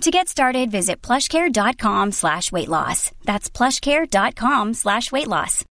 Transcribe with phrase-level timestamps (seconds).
[0.00, 3.10] To get started, visit plushcare.com slash weight loss.
[3.24, 5.64] That's plushcare.com slash weight loss.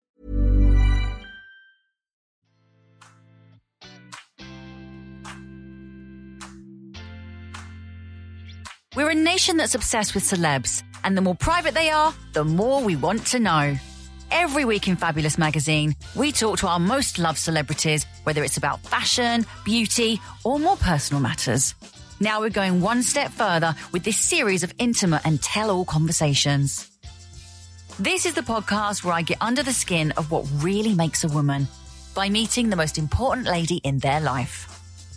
[8.96, 12.82] We're a nation that's obsessed with celebs, and the more private they are, the more
[12.82, 13.76] we want to know.
[14.32, 18.82] Every week in Fabulous magazine, we talk to our most loved celebrities, whether it's about
[18.82, 21.74] fashion, beauty, or more personal matters.
[22.22, 26.88] Now we're going one step further with this series of intimate and tell all conversations.
[27.98, 31.30] This is the podcast where I get under the skin of what really makes a
[31.30, 31.68] woman
[32.14, 34.68] by meeting the most important lady in their life.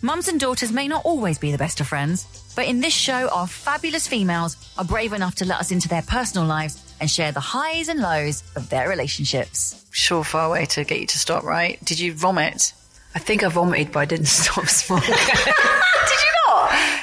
[0.01, 3.29] Mums and daughters may not always be the best of friends, but in this show,
[3.29, 7.33] our fabulous females are brave enough to let us into their personal lives and share
[7.33, 9.85] the highs and lows of their relationships.
[9.93, 11.85] Surefire way to get you to stop, right?
[11.85, 12.73] Did you vomit?
[13.15, 15.15] I think I vomited, but I didn't stop smoking.
[15.15, 16.94] Did you not?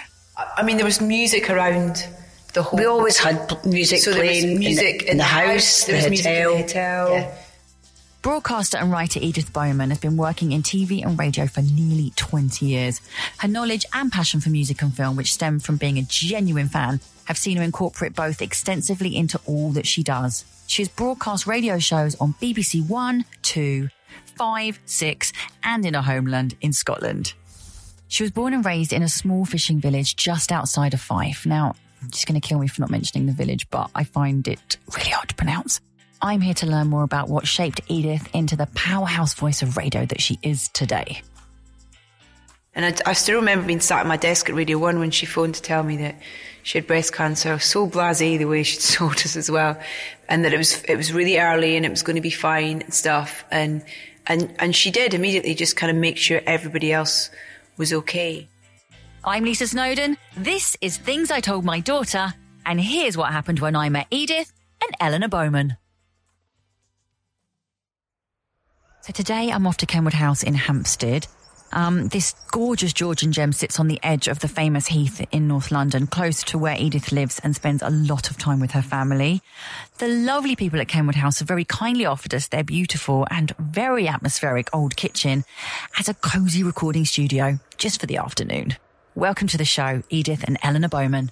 [0.58, 2.08] I mean, there was music around
[2.54, 2.78] the whole.
[2.80, 6.20] We always had music so playing music in, the, in the house, There the was
[6.20, 6.52] hotel.
[6.54, 7.12] music in the hotel.
[7.14, 7.36] Yeah.
[8.22, 12.68] Broadcaster and writer Edith Bowman has been working in TV and radio for nearly 20
[12.68, 13.02] years.
[13.40, 17.00] Her knowledge and passion for music and film, which stem from being a genuine fan,
[17.26, 20.46] have seen her incorporate both extensively into all that she does.
[20.68, 23.90] She has broadcast radio shows on BBC One, Two,
[24.36, 25.34] Five, Six,
[25.64, 27.34] and in her homeland in Scotland.
[28.12, 31.46] She was born and raised in a small fishing village just outside of Fife.
[31.46, 31.76] Now,
[32.12, 35.12] she's going to kill me for not mentioning the village, but I find it really
[35.12, 35.80] hard to pronounce.
[36.22, 40.06] I'm here to learn more about what shaped Edith into the powerhouse voice of radio
[40.06, 41.22] that she is today.
[42.76, 45.26] And I, I still remember being sat at my desk at Radio 1 when she
[45.26, 46.16] phoned to tell me that
[46.64, 47.60] she had breast cancer.
[47.60, 49.80] So blasé the way she'd told us as well.
[50.28, 52.82] And that it was, it was really early and it was going to be fine
[52.82, 53.46] and stuff.
[53.52, 53.86] And,
[54.28, 57.30] and, and she did immediately just kind of make sure everybody else
[57.82, 58.48] was okay.
[59.26, 60.16] I'm Lisa Snowdon.
[60.38, 62.32] This is Things I Told My Daughter.
[62.64, 64.54] And here's what happened when I met Edith
[64.84, 65.78] and Eleanor Bowman.
[69.02, 71.26] So today I'm off to Kenwood House in Hampstead.
[71.74, 75.72] Um, this gorgeous Georgian gem sits on the edge of the famous Heath in North
[75.72, 79.42] London, close to where Edith lives and spends a lot of time with her family.
[80.00, 84.08] The lovely people at Kenwood House have very kindly offered us their beautiful and very
[84.08, 85.46] atmospheric old kitchen
[85.98, 88.76] as a cozy recording studio just for the afternoon.
[89.16, 91.32] Welcome to the show, Edith and Eleanor Bowman.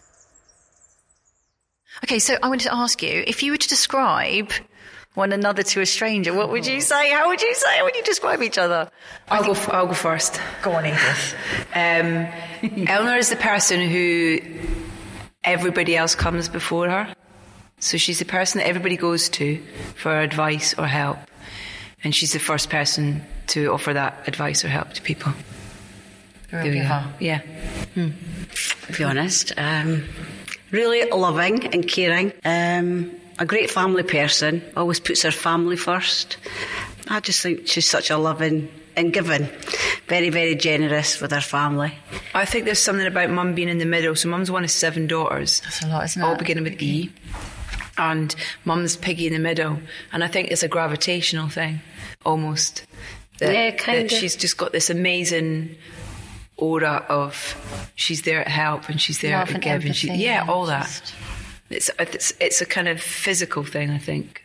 [2.03, 4.51] Okay, so I wanted to ask you if you were to describe
[5.19, 7.11] one another to a stranger, what would you say?
[7.11, 7.77] How would you say?
[7.77, 8.89] How would you describe each other?
[9.27, 10.39] I'll go, f- I'll go first.
[10.63, 11.35] Go on, Edith.
[11.75, 12.27] Um,
[12.87, 14.39] Eleanor is the person who
[15.43, 17.13] everybody else comes before her.
[17.79, 19.61] So she's the person that everybody goes to
[19.95, 21.19] for advice or help.
[22.03, 25.33] And she's the first person to offer that advice or help to people.
[26.49, 27.03] There we go.
[27.19, 27.41] Yeah.
[27.95, 29.51] to be honest.
[29.57, 30.05] Um,
[30.71, 32.31] really loving and caring.
[32.45, 34.61] Um, a great family person.
[34.77, 36.37] Always puts her family first.
[37.07, 39.47] I just think she's such a loving and giving.
[40.07, 41.93] Very, very generous with her family.
[42.33, 44.15] I think there's something about mum being in the middle.
[44.15, 45.61] So mum's one of seven daughters.
[45.61, 46.25] That's a lot, isn't it?
[46.25, 47.11] all beginning with E.
[47.97, 48.33] And
[48.65, 49.79] mum's piggy in the middle.
[50.13, 51.81] And I think it's a gravitational thing,
[52.25, 52.85] almost.
[53.39, 54.09] That, Yeah, kinda.
[54.13, 55.77] she's just got this amazing
[56.57, 57.55] aura of
[57.95, 60.45] she's there to help and she's there Love to and give and she yeah yeah,
[60.51, 61.13] all that just-
[61.69, 64.43] it's, it's it's a kind of physical thing I think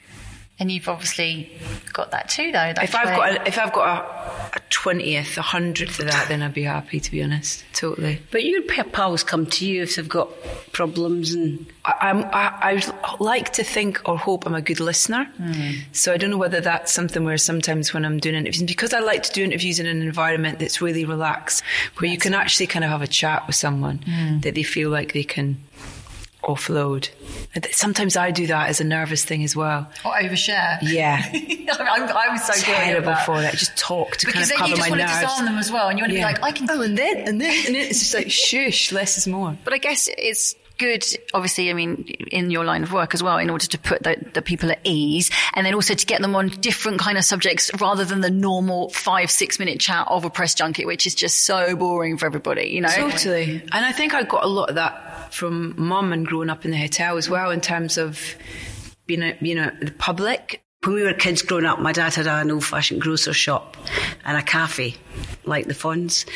[0.59, 1.51] And you've obviously
[1.93, 2.73] got that too, though.
[2.75, 3.17] that if I've trait.
[3.17, 6.63] got a, if I've got a, a twentieth a hundredth of that then I'd be
[6.65, 10.29] happy to be honest totally But your pe- pals come to you if they've got
[10.73, 15.25] problems and I, I'm, I, I like to think or hope I'm a good listener.
[15.37, 15.73] Hmm.
[15.93, 19.01] So I don't know whether that's something where sometimes when I'm doing interviews, because I
[19.01, 21.63] like to do interviews in an environment that's really relaxed,
[21.99, 24.41] where you can actually kind of have a chat with someone hmm.
[24.41, 25.59] that they feel like they can
[26.45, 27.09] offload.
[27.73, 29.91] Sometimes I do that as a nervous thing as well.
[30.05, 30.79] Or overshare.
[30.83, 31.23] Yeah.
[31.33, 33.27] I'm, I'm so guilty Terrible that.
[33.27, 33.55] for that.
[33.55, 35.89] Just talk to Because kind then of you just want to disarm them as well,
[35.89, 36.29] and you want to Yeah.
[36.29, 36.69] be like, I can.
[36.71, 39.57] Oh, and then, and then, and then it's just like, shush, less is more.
[39.65, 42.03] But I guess it's good, obviously, I mean,
[42.33, 44.81] in your line of work as well, in order to put the, the people at
[44.83, 48.31] ease and then also to get them on different kind of subjects rather than the
[48.31, 52.27] normal five, six minute chat of a press junket, which is just so boring for
[52.27, 52.89] everybody, you know?
[52.89, 53.63] Totally.
[53.71, 55.04] And I think I got a lot of that
[55.35, 58.37] from mum and growing up in the hotel as well in terms of
[59.07, 60.63] being a, you know, the public.
[60.85, 63.77] when we were kids growing up, my dad had an old fashioned grocer shop
[64.25, 64.95] and a cafe,
[65.45, 66.27] like the Fonz,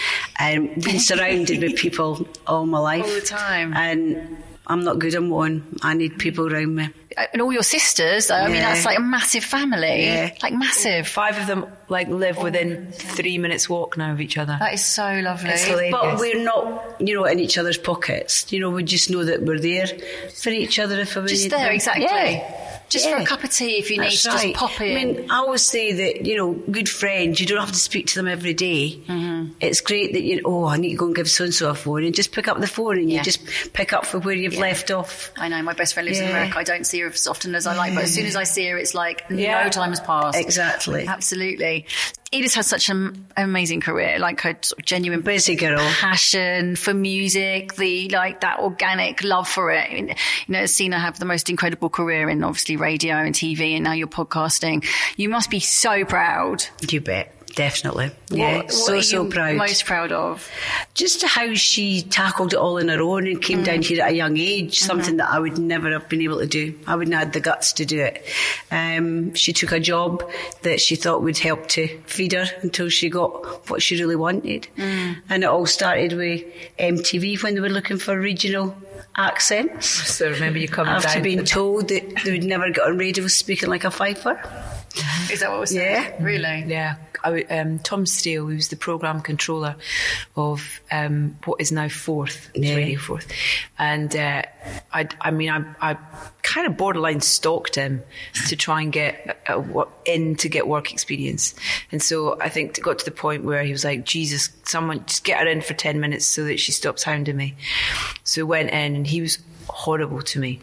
[0.40, 3.04] um, and been surrounded with people all my life.
[3.04, 3.72] All the time.
[3.74, 5.65] And I'm not good on one.
[5.82, 6.88] I need people around me.
[7.17, 10.05] Uh, and all your sisters, though, I mean, that's like a massive family.
[10.05, 10.35] Yeah.
[10.43, 11.09] Like massive.
[11.09, 14.56] Five of them like live within three minutes walk now of each other.
[14.59, 15.50] That is so lovely.
[15.50, 15.91] It's.
[15.91, 18.53] But we're not, you know, in each other's pockets.
[18.53, 19.87] You know, we just know that we're there
[20.35, 21.29] for each other if we need.
[21.29, 21.75] Just need there, them.
[21.75, 22.05] exactly.
[22.05, 22.68] Yeah.
[22.88, 24.43] Just for a cup of tea if you need That's to right.
[24.43, 24.96] just pop in.
[24.96, 28.06] I mean, I always say that, you know, good friends, you don't have to speak
[28.08, 28.99] to them every day.
[29.06, 29.52] Mm-hmm.
[29.61, 31.75] It's great that you, oh, I need to go and give so and so a
[31.75, 33.19] phone and just pick up the phone and Yeah.
[33.19, 33.40] you just
[33.73, 35.31] pick up from where you've left off.
[35.37, 36.58] I know my best friend lives in America.
[36.58, 38.67] I don't see her as often as I like, but as soon as I see
[38.69, 39.64] her, it's like Yeah.
[39.64, 40.38] no time has passed.
[40.38, 41.06] Exactly.
[41.06, 41.87] Absolutely.
[42.30, 45.78] Edith has such an amazing career, like her sort of genuine Busy girl.
[45.78, 49.90] passion for music, the like that organic love for it.
[49.90, 50.14] You
[50.48, 54.08] know, Sina have the most incredible career in obviously radio and TV, and now you're
[54.08, 54.84] podcasting.
[55.16, 56.64] You must be so proud.
[56.86, 57.34] You bet.
[57.58, 58.12] Definitely.
[58.31, 58.58] Yeah.
[58.58, 59.56] What- so, what are so proud.
[59.56, 60.49] Most proud of.
[60.94, 63.64] just how she tackled it all on her own and came mm.
[63.64, 64.87] down here at a young age, mm-hmm.
[64.87, 66.78] something that I would never have been able to do.
[66.87, 68.25] I wouldn't have had the guts to do it.
[68.70, 70.22] Um, she took a job
[70.62, 74.69] that she thought would help to feed her until she got what she really wanted.
[74.76, 75.16] Mm.
[75.28, 76.44] And it all started with
[76.78, 78.76] MTV when they were looking for regional
[79.16, 79.88] accents.
[79.88, 81.22] So remember you coming After down.
[81.25, 84.40] being for- told that they would never get on radio speaking like a fifer.
[85.31, 86.05] Is that what was Yeah.
[86.05, 86.22] said?
[86.25, 86.64] Really?
[86.66, 89.76] Yeah, I, w- um, Tom Steele, who was the program controller
[90.37, 92.76] of um, what is now Forth, Yeah.
[92.76, 93.31] Radio Forth,
[93.79, 94.43] and uh,
[94.93, 95.97] I, I mean, I, I
[96.43, 98.03] kind of borderline stalked him
[98.49, 101.55] to try and get a, a, in to get work experience,
[101.93, 105.05] and so I think it got to the point where he was like, "Jesus, someone
[105.06, 107.55] just get her in for ten minutes so that she stops hounding me."
[108.25, 109.38] So went in, and he was
[109.69, 110.61] horrible to me.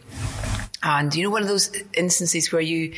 [0.84, 2.94] And you know, one of those instances where you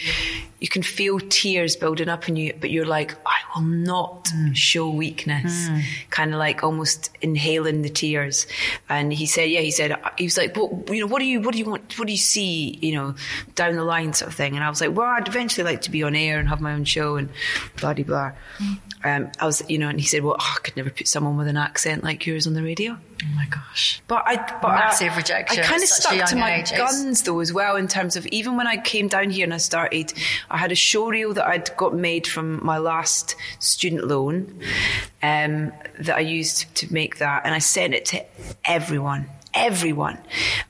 [0.59, 4.56] you can feel tears building up in you, but you're like, I will not mm.
[4.56, 5.83] show weakness, mm.
[6.09, 8.48] kind of like almost inhaling the tears.
[8.89, 11.25] And he said, yeah, he said, uh, he was like, well, you know, what do
[11.25, 13.13] you, what do you want, what do you see, you know,
[13.54, 14.56] down the line, sort of thing.
[14.56, 16.74] And I was like, well, I'd eventually like to be on air and have my
[16.74, 17.30] own show and
[17.77, 18.31] blah blah blah.
[18.57, 18.80] Mm.
[19.07, 21.38] Um, I was, you know, and he said, well, oh, I could never put someone
[21.38, 22.92] with an accent like yours on the radio.
[22.94, 24.01] Oh my gosh.
[24.07, 26.71] But I, but Massive I, rejection I kind of stuck to my age.
[26.71, 29.54] It's- guns though as well in terms of even when I came down here and
[29.54, 30.13] I started,
[30.51, 34.62] I had a show reel that I'd got made from my last student loan,
[35.24, 38.24] um, that I used to make that, and I sent it to
[38.65, 39.30] everyone.
[39.53, 40.17] Everyone,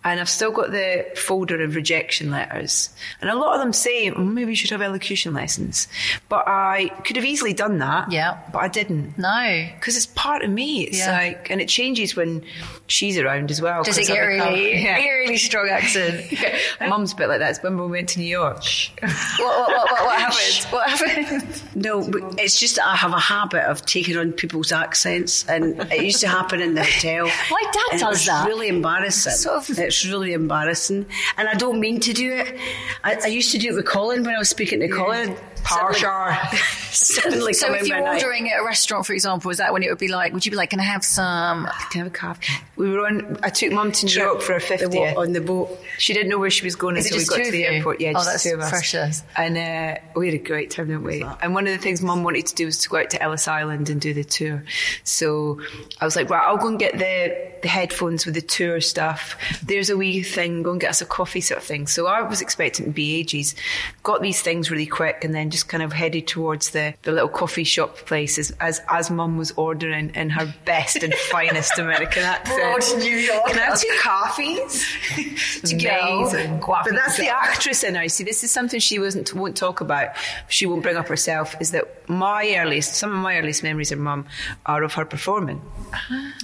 [0.04, 2.90] and I've still got the folder of rejection letters,
[3.22, 5.88] and a lot of them say "Mm, maybe you should have elocution lessons,
[6.30, 8.12] but I could have easily done that.
[8.12, 8.38] Yeah.
[8.54, 9.68] but I didn't No.
[9.76, 10.84] because it's part of me.
[10.84, 11.12] It's Yeah.
[11.12, 12.44] like, and it changes when
[12.88, 13.84] she's around as well.
[13.84, 14.96] Does it get really, Yeah.
[15.04, 16.26] really strong accent?
[16.82, 17.52] Mum's a bit like that.
[17.52, 18.64] It's when we went to New York.
[19.02, 20.72] what, what, what, what, what happened?
[20.72, 21.64] What happened?
[21.76, 26.04] No, it's just that I have a habit of taking on people's accents, and it
[26.04, 27.26] used to happen in the hotel.
[27.52, 28.48] My dad does that.
[28.48, 29.34] Really embarrassing.
[29.34, 31.06] Sort of- It's really embarrassing,
[31.38, 32.58] and I don't mean to do it.
[33.04, 35.36] I, I used to do it with Colin when I was speaking to Colin.
[35.64, 36.36] Parshar.
[36.98, 38.24] Suddenly, So if you're night.
[38.24, 40.52] ordering at a restaurant, for example, is that when it would be like, would you
[40.52, 41.66] be like, can I have some?
[41.92, 42.54] Can I have a coffee?
[42.76, 43.38] We were on.
[43.44, 45.16] I took Mum to New York for her fiftieth.
[45.18, 45.78] on the boat.
[46.00, 48.02] She didn't know where she was going Is until we got to the airport.
[48.02, 48.70] Yeah, Oh, just that's two of us.
[48.70, 49.24] precious.
[49.36, 51.24] And uh, we had a great time, didn't we?
[51.42, 53.48] And one of the things Mum wanted to do was to go out to Ellis
[53.48, 54.64] Island and do the tour.
[55.04, 55.62] So
[56.00, 59.36] I was like, right, I'll go and get the, the headphones with the tour stuff.
[59.64, 61.88] There's a wee thing, go and get us a coffee sort of thing.
[61.88, 63.56] So I was expecting to be ages.
[64.04, 67.30] Got these things really quick and then just kind of headed towards the, the little
[67.30, 72.24] coffee shop place as, as, as Mum was ordering in her best and finest American
[72.24, 72.60] accent.
[72.60, 73.46] Broad New York.
[73.48, 74.86] Can I have two coffees?
[75.74, 76.62] Amazing.
[76.66, 78.04] But that's the actress in her.
[78.04, 80.10] You See, this is something she wasn't won't talk about.
[80.50, 81.56] She won't bring up herself.
[81.60, 82.96] Is that my earliest?
[82.96, 84.26] Some of my earliest memories of Mum
[84.66, 85.62] are of her performing.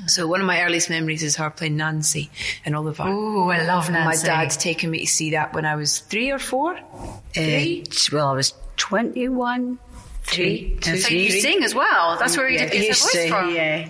[0.07, 2.29] So one of my earliest memories is her playing Nancy
[2.65, 3.03] in Oliver.
[3.05, 4.27] Oh, I love Nancy.
[4.27, 6.77] My dad's taken me to see that when I was three or four.
[7.33, 7.83] Three.
[7.89, 9.79] Uh, well, I was 21.
[10.25, 11.23] Three, two, So three.
[11.25, 12.15] you sing as well.
[12.17, 13.53] That's where you Yeah, did get your voice to, from.
[13.53, 13.85] yeah.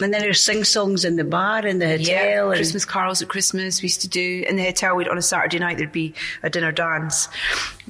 [0.00, 2.06] And then there's sing songs in the bar in the hotel.
[2.50, 4.96] Yeah, Christmas carols at Christmas we used to do in the hotel.
[4.96, 7.28] We'd on a Saturday night there'd be a dinner dance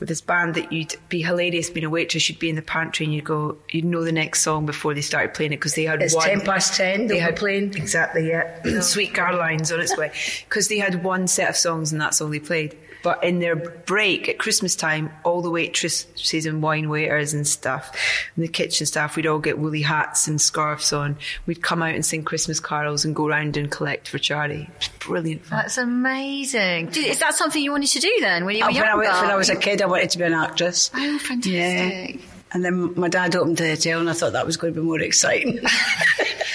[0.00, 2.28] with this band that you'd be hilarious being a waitress.
[2.28, 5.00] You'd be in the pantry and you'd go, you'd know the next song before they
[5.00, 6.26] started playing it because they had It's one.
[6.28, 7.74] 10 past 10, They had playing.
[7.74, 8.60] exactly yeah.
[8.80, 10.10] Sweet Caroline's on its way
[10.48, 12.76] because they had one set of songs and that's all they played.
[13.04, 17.94] But in their break at Christmas time, all the waitresses and wine waiters and stuff,
[18.34, 21.16] and the kitchen staff, we'd all get woolly hats and scarves on.
[21.46, 24.70] We'd come out and sing Christmas carols and go around and collect for charity.
[24.80, 25.58] It brilliant fun.
[25.58, 26.87] That's amazing.
[26.87, 28.88] Did- Is that something you wanted to do then when you oh, were Oh, when,
[28.88, 30.90] I, was- when I was a kid, I wanted to be an actress.
[30.94, 32.14] Oh, fantastic.
[32.16, 32.20] Yeah.
[32.52, 34.87] And then my dad opened the hotel, and I thought that was going to be
[34.87, 35.58] more exciting.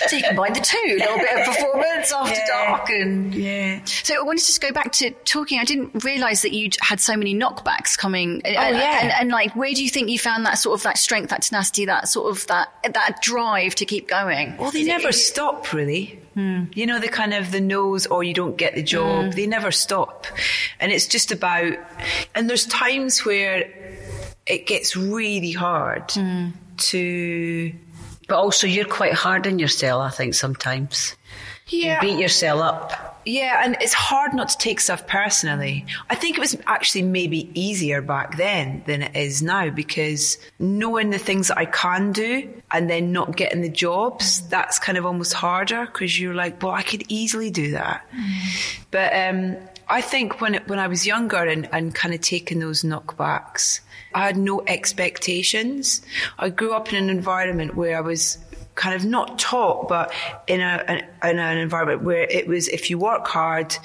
[0.08, 2.48] So you combine the two, a little bit of performance after Yeah.
[2.48, 3.84] dark and yeah.
[3.86, 5.60] So I wanted to just go back to talking.
[5.60, 8.42] I didn't realise that you had so many knockbacks coming.
[8.46, 9.00] Uh, oh yeah.
[9.02, 11.42] and, and like, where do you think you found that sort of that strength, that
[11.42, 14.56] tenacity, that sort of that that drive to keep going?
[14.58, 16.20] Well, they never stop, really.
[16.36, 16.66] Hmm.
[16.74, 19.26] You know, the kind of the nose or oh, you don't get the job.
[19.26, 19.32] Hmm.
[19.32, 20.26] They never stop.
[20.80, 21.74] And it's just about,
[22.36, 23.70] and there's times where
[24.46, 26.50] it gets really hard hmm.
[26.78, 27.74] to,
[28.30, 31.16] But also, you're quite hard on yourself, I think, sometimes.
[31.68, 32.02] yeah.
[32.02, 33.20] You beat yourself up.
[33.26, 35.86] Yeah, and it's hard not to take stuff personally.
[36.10, 41.10] I think it was actually maybe easier back then than it is now because knowing
[41.10, 45.06] the things that I can do and then not getting the jobs, that's kind of
[45.06, 48.08] almost harder because you're like, well, I could easily do that.
[48.90, 49.58] But um,
[49.90, 53.82] I think when it, when I was younger and, and kind of taking those knockbacks,
[54.14, 56.02] I had no expectations.
[56.38, 58.38] I grew up in an environment where I was
[58.76, 60.14] kind of not taught, but
[60.48, 63.76] in a an, in an environment where it was if you work hard,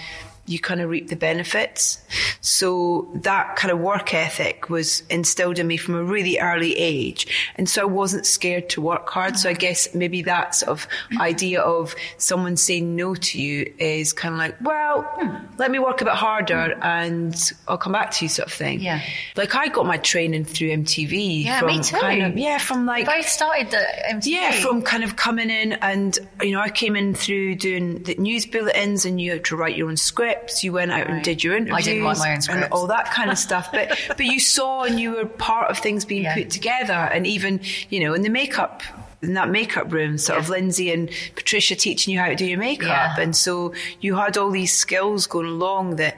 [0.47, 2.03] you kind of reap the benefits.
[2.41, 7.27] So that kind of work ethic was instilled in me from a really early age,
[7.57, 9.39] and so I wasn't scared to work hard.
[9.39, 10.89] So I guess maybe that sort of
[11.21, 15.37] idea of someone saying no to you is kind of like, well, hmm.
[15.59, 18.81] let me work a bit harder and I'll come back to you, sort of thing.
[18.81, 19.01] Yeah.
[19.37, 21.45] Like I got my training through MTV.
[21.45, 21.97] Yeah, from me too.
[21.97, 24.27] Kind of, yeah, from like I started the MTV.
[24.27, 28.15] yeah, from kind of coming in and, you know, I came in through doing the
[28.17, 29.97] news bulletins and you had to write your own
[30.35, 30.65] scripts.
[30.65, 31.77] You went out and did your interviews.
[31.77, 33.71] I didn't write my own And all that kind of stuff.
[33.73, 36.35] But, but you saw and you were part of things being Yeah.
[36.35, 36.93] put together.
[36.95, 37.61] And even,
[37.91, 38.83] you know, in the makeup,
[39.25, 42.59] in that makeup room, sort of Lindsay and Patricia teaching you how to do your
[42.59, 42.89] makeup.
[42.89, 43.17] Yeah.
[43.21, 46.17] And so you had all these skills going along that,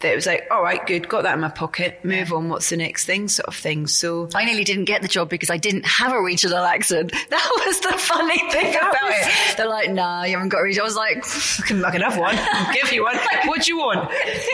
[0.00, 2.70] that it was like, all right, good, got that in my pocket, move on, what's
[2.70, 3.86] the next thing, sort of thing.
[3.86, 7.12] So I nearly didn't get the job because I didn't have a regional accent.
[7.32, 9.56] That was the funny thing about was- it.
[9.56, 10.84] They're like, nah, you haven't got a regional.
[10.84, 11.16] I was like,
[11.64, 12.36] I can, I can have one.
[12.38, 13.16] I'll give you one.
[13.46, 14.10] What do you want?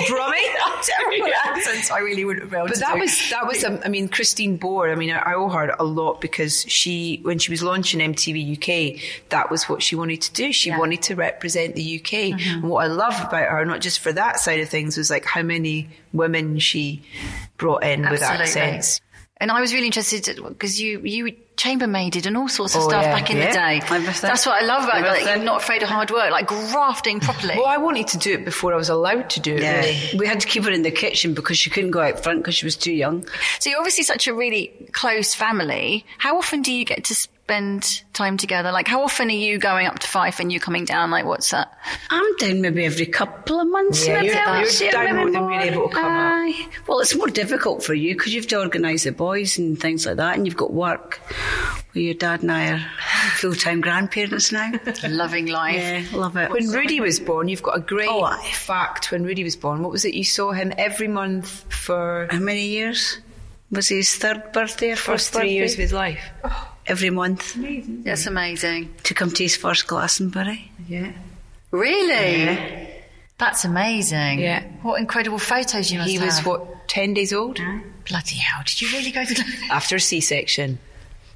[0.08, 0.38] Brummy?
[0.82, 1.90] terrible accents.
[1.90, 3.00] I really wouldn't able But to that do.
[3.00, 4.90] was that was um, I mean Christine Bohr.
[4.92, 8.56] I mean I, I owe her a lot because she when she was launching MTV
[8.56, 10.52] UK, that was what she wanted to do.
[10.52, 10.78] She Yeah.
[10.78, 12.32] wanted to represent the UK.
[12.32, 12.54] Mm-hmm.
[12.60, 15.24] And what I love about her, not just for that side of things, was like
[15.24, 17.02] how many women she
[17.56, 18.44] brought in with Absolutely.
[18.62, 19.00] accents.
[19.40, 23.02] And I was really interested because you you chambermaided and all sorts of Oh, stuff
[23.04, 23.14] yeah.
[23.14, 23.80] back in the Yeah, day.
[23.84, 24.28] everything.
[24.28, 25.24] That's what I love about it.
[25.24, 27.54] Like, you're not afraid of hard work, like grafting properly.
[27.56, 29.62] Well, I wanted to do it before I was allowed to do it.
[29.62, 29.80] Yeah.
[29.80, 30.18] Really.
[30.18, 32.54] We had to keep her in the kitchen because she couldn't go out front because
[32.56, 33.26] she was too young.
[33.60, 36.04] So you're obviously such a really close family.
[36.18, 37.14] How often do you get to
[37.48, 38.70] spend time together?
[38.70, 41.10] Like, how often are you going up to Fife and you coming down?
[41.10, 41.72] Like, what's that?
[42.10, 44.06] I'm down maybe every couple of months.
[44.06, 46.04] Yeah, maybe you're- I'll you're down maybe more than really able to come
[46.52, 46.54] up.
[46.86, 50.04] Well, it's more difficult for you because you have to organise the boys and things
[50.04, 51.20] like that, and you've got work.
[51.94, 52.84] Well, your dad and I are
[53.36, 54.70] full time grandparents now.
[55.08, 55.76] Loving life.
[55.76, 56.50] yeah, love it.
[56.50, 59.10] When Rudy was born, you've got a great Oh, fact.
[59.10, 60.12] When Rudy was born, what was it?
[60.12, 63.20] You saw him every month for How many years?
[63.70, 65.54] Was his third birthday or first first three birthday?
[65.54, 66.20] years of his life.
[66.44, 66.74] Oh.
[66.88, 67.54] Every month
[68.04, 68.94] That's amazing.
[69.04, 70.70] to come to his first Glastonbury.
[70.88, 71.12] Yeah.
[71.70, 72.88] Really?
[73.38, 74.40] That's amazing.
[74.40, 74.64] Yeah.
[74.82, 76.20] What incredible photos you must have.
[76.20, 76.26] He have.
[76.26, 77.60] was what ten days old
[78.08, 78.62] Bloody hell!
[78.64, 79.44] Did you really go to?
[79.70, 80.78] after a C-section.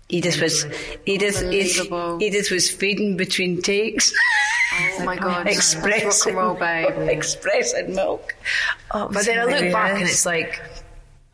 [0.09, 0.65] Edith was
[1.07, 4.13] Edith, Edith, Edith was feeding between takes.
[4.99, 5.47] oh my god!
[5.47, 6.57] Express rock and roll,
[7.75, 8.35] and milk.
[8.91, 10.61] Oh, But then I look back and it's like,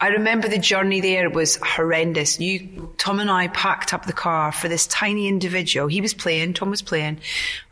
[0.01, 2.39] I remember the journey there was horrendous.
[2.39, 5.89] You, Tom and I packed up the car for this tiny individual.
[5.89, 7.19] He was playing, Tom was playing,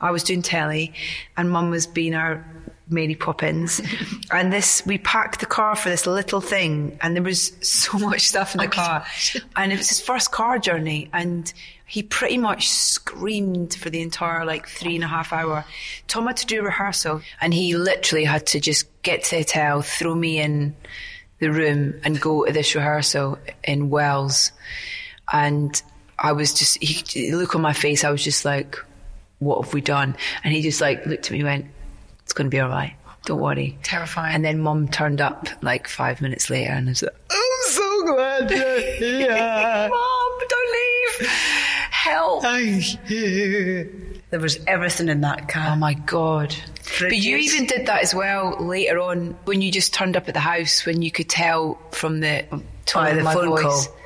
[0.00, 0.92] I was doing telly,
[1.37, 2.45] and Mum was being our
[2.88, 3.80] Mary Poppins.
[4.33, 8.23] and this, we packed the car for this little thing, and there was so much
[8.23, 9.06] stuff in the oh car.
[9.54, 11.52] And it was his first car journey, and
[11.87, 15.64] he pretty much screamed for the entire like three and a half hour.
[16.09, 19.83] Tom had to do rehearsal, and he literally had to just get to the hotel,
[19.83, 20.75] throw me in
[21.38, 24.52] the room, and go to this rehearsal in Wells.
[25.33, 25.81] And
[26.19, 28.76] I was just, he, look on my face, I was just like,
[29.38, 30.16] what have we done?
[30.45, 31.66] And he just like looked at me and went,
[32.23, 32.95] it's going to be all right.
[33.25, 33.76] Don't worry.
[33.83, 34.35] Terrifying.
[34.35, 37.73] And then mum turned up like five minutes later and I was like, oh, I'm
[37.73, 39.28] so glad you're here.
[39.90, 41.28] Mom, don't leave.
[41.90, 42.45] Help.
[44.30, 45.68] There was everything in that car.
[45.73, 46.54] Oh my god!
[47.00, 50.35] But you even did that as well later on when you just turned up at
[50.35, 52.45] the house when you could tell from the
[52.87, 53.62] tone By of the my phone voice.
[53.87, 53.97] call.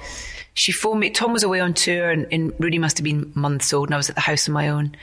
[0.54, 1.10] She phoned me.
[1.10, 3.96] Tom was away on tour, and, and Rudy must have been months old, and I
[3.96, 4.96] was at the house on my own.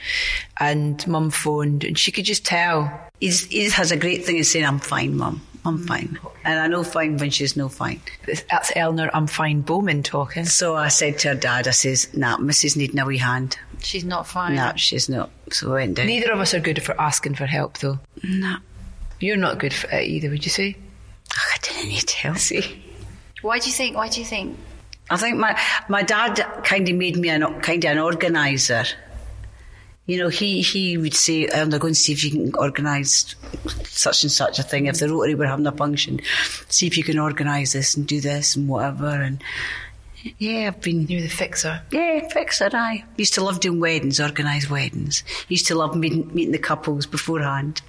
[0.58, 2.92] And Mum phoned, and she could just tell.
[3.20, 5.40] He's, he has a great thing of saying, I'm fine, Mum.
[5.64, 6.18] I'm fine.
[6.44, 8.00] And I know fine when she's no fine.
[8.50, 9.10] That's Eleanor.
[9.12, 9.60] I'm fine.
[9.60, 10.44] Bowman talking.
[10.44, 12.76] So I said to her dad, I says, nah, Mrs.
[12.76, 13.58] needing a wee hand.
[13.80, 14.54] She's not fine.
[14.54, 15.30] Nah, she's not.
[15.50, 16.06] So I went down.
[16.06, 17.98] Neither of us are good for asking for help, though.
[18.22, 18.58] Nah.
[19.20, 20.76] You're not good for it either, would you say?
[21.32, 22.38] I didn't need help.
[22.38, 22.82] See.
[23.42, 23.96] Why do you think?
[23.96, 24.56] Why do you think?
[25.10, 26.34] I think my my dad
[26.64, 28.84] kind of made me an kind of an organizer.
[30.06, 33.34] You know, he he would say, oh, "I'm going to see if you can organise
[33.84, 34.86] such and such a thing.
[34.86, 36.20] If the Rotary were having a function,
[36.68, 39.42] see if you can organise this and do this and whatever." And
[40.38, 41.82] yeah, I've been You're the fixer.
[41.90, 42.70] yeah, fixer.
[42.72, 45.22] I used to love doing weddings, organise weddings.
[45.48, 47.82] Used to love meeting, meeting the couples beforehand.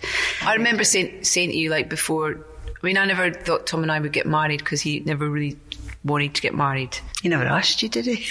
[0.43, 3.91] I remember saying, saying to you, like, before, I mean, I never thought Tom and
[3.91, 5.57] I would get married because he never really
[6.03, 6.97] wanted to get married.
[7.21, 8.25] He never asked you, did he?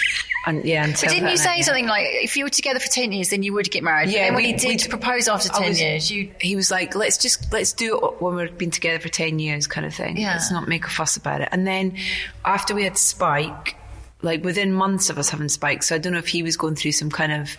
[0.47, 1.63] And yeah, until But didn't that you night, say yeah.
[1.63, 4.09] something like, if you were together for ten years, then you would get married?
[4.09, 6.95] Yeah, and when we- he did propose after ten was- years, you He was like,
[6.95, 10.17] let's just, let's do it when we've been together for 10 years kind of thing.
[10.17, 10.31] Yeah.
[10.33, 11.49] Let's not make a fuss about it.
[11.51, 11.97] And then
[12.45, 13.75] after we had Spike,
[14.21, 16.75] like within months of us having Spike, so I don't know if he was going
[16.75, 17.55] through some kind of,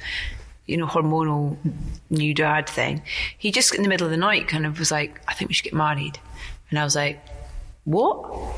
[0.66, 1.56] you know, hormonal
[2.08, 3.02] new dad thing.
[3.38, 5.54] He just in the middle of the night kind of was like, I think we
[5.54, 6.18] should get married.
[6.70, 7.22] And I was like,
[7.84, 8.54] what?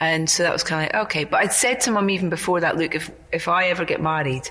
[0.00, 1.24] And so that was kind of like, okay.
[1.24, 4.48] But I'd said to mum even before that, look, if, if I ever get married,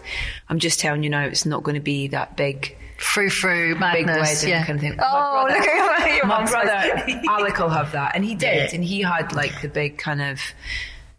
[0.48, 3.80] I'm just telling you now, it's not going to be that big frou frou big
[3.80, 4.42] madness.
[4.44, 4.66] wedding yeah.
[4.66, 5.00] kind of thing.
[5.02, 7.22] Oh, brother- look at your my brother.
[7.30, 10.40] Alec will have that, and he did, and he had like the big kind of,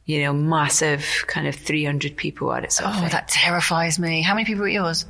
[0.05, 2.73] you know, massive kind of 300 people at it.
[2.73, 4.23] Sort Oh, that terrifies me.
[4.23, 5.07] How many people were at yours?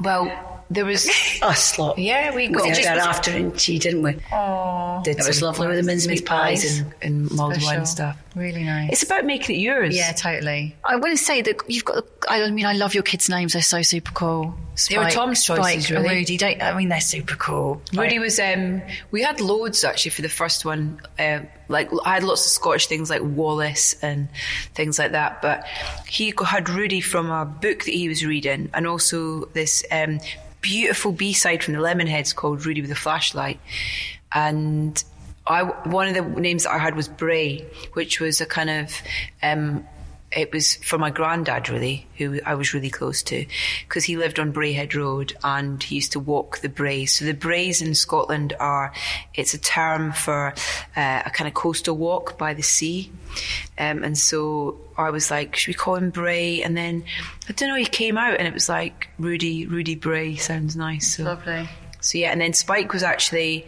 [0.00, 1.08] well, there was.
[1.42, 1.98] Us lot.
[1.98, 4.12] Yeah, we We got did that afternoon tea, didn't we?
[4.12, 6.78] Did It was lovely with the mincemeat pies.
[6.80, 8.16] and, and mulled wine and stuff.
[8.34, 8.90] Really nice.
[8.92, 9.96] It's about making it yours.
[9.96, 10.74] yeah, totally.
[10.84, 12.04] I want to say that you've got.
[12.28, 13.52] I mean, I love your kids' names.
[13.52, 14.54] They're so super cool.
[14.88, 16.16] They were Spike- Tom's choices, Spike really.
[16.16, 16.36] Rudy.
[16.36, 17.80] Don't, I mean, they're super cool.
[17.92, 18.40] Rudy was.
[18.40, 21.00] Um, we had loads actually for the first one.
[21.16, 24.28] Uh, like I had lots of Scottish things like Wallace and
[24.74, 25.42] things like that.
[25.42, 25.64] But
[26.08, 30.18] he had Rudy from a book that he was reading, and also this um,
[30.60, 33.60] beautiful B side from the Lemonheads called Rudy with a Flashlight.
[34.32, 35.02] And
[35.46, 37.60] I one of the names that I had was Bray,
[37.92, 38.92] which was a kind of.
[39.40, 39.86] Um,
[40.36, 43.46] it was for my granddad, really, who I was really close to,
[43.86, 47.10] because he lived on Brayhead Road and he used to walk the braes.
[47.10, 48.92] So the braes in Scotland are,
[49.34, 50.54] it's a term for
[50.96, 53.10] uh, a kind of coastal walk by the sea.
[53.78, 56.62] Um, and so I was like, should we call him Bray?
[56.62, 57.04] And then,
[57.48, 61.16] I don't know, he came out and it was like, Rudy, Rudy Bray sounds nice.
[61.16, 61.24] So.
[61.24, 61.68] Lovely.
[62.00, 63.66] So yeah, and then Spike was actually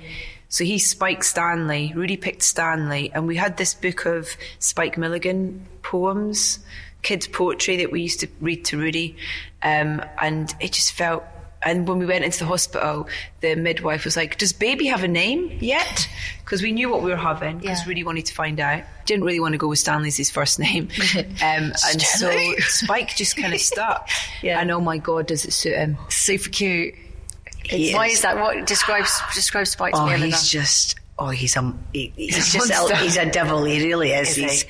[0.56, 1.92] so he Spike Stanley.
[1.94, 4.26] Rudy picked Stanley, and we had this book of
[4.58, 6.60] Spike Milligan poems,
[7.02, 9.16] kids' poetry that we used to read to Rudy,
[9.62, 11.24] um, and it just felt.
[11.62, 13.06] And when we went into the hospital,
[13.42, 16.08] the midwife was like, "Does baby have a name yet?"
[16.42, 17.58] Because we knew what we were having.
[17.58, 17.88] Because Yeah.
[17.88, 18.82] Rudy wanted to find out.
[19.04, 23.36] Didn't really want to go with Stanley's his first name, um, and so Spike just
[23.36, 24.08] kind of stuck.
[24.42, 24.58] Yeah.
[24.60, 25.98] And oh my god, does it suit him?
[26.08, 26.94] Super cute.
[27.68, 28.14] He Why is.
[28.14, 28.36] is that?
[28.36, 30.26] What describes describes Spike to Oh, me?
[30.26, 30.96] He's just.
[31.18, 31.72] Oh, he's a.
[31.92, 32.90] He, he's He's just.
[32.90, 33.64] A, he's a devil.
[33.64, 34.30] He really is.
[34.30, 34.42] Is he?
[34.42, 34.64] he's.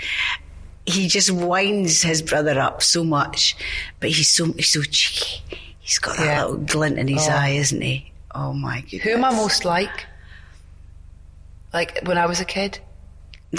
[0.89, 3.57] He just winds his brother up so much,
[3.99, 5.43] but he's so he's so cheeky.
[5.81, 6.45] He's got that Yeah.
[6.45, 7.33] little glint in his oh.
[7.33, 8.13] eye, isn't he?
[8.35, 9.03] Oh my goodness.
[9.03, 10.07] Who am I most like?
[11.73, 12.79] Like when I was a kid?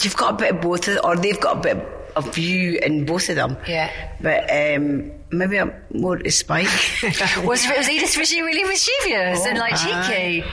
[0.01, 3.29] You've got a bit of both, or they've got a bit of you in both
[3.29, 3.57] of them.
[3.67, 3.91] Yeah.
[4.21, 6.67] But um, maybe I'm more to Spike.
[7.43, 10.43] was was Edith was she really mischievous and like cheeky?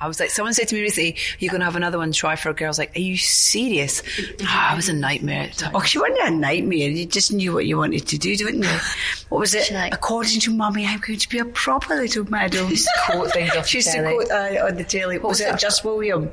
[0.00, 2.36] I was like, someone said to me recently, "You're going to have another one try
[2.36, 4.02] for a girl." I was like, "Are you serious?"
[4.42, 5.50] Ah, I was a nightmare.
[5.72, 6.90] Oh, she wasn't a nightmare.
[6.90, 8.78] You just knew what you wanted to do, didn't you?
[9.30, 9.70] What was it?
[9.72, 12.68] Like- According to mummy, I'm going to be a proper little madam.
[12.70, 15.18] Used to quote things off She used the quote uh, on the telly.
[15.18, 15.58] What was, was it?
[15.58, 16.30] Just William.